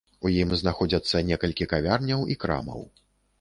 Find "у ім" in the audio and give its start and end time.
0.27-0.53